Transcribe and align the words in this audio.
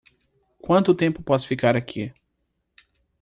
Quanto 0.59 0.95
tempo 0.95 1.21
posso 1.21 1.47
ficar 1.47 1.75
aqui? 1.75 2.11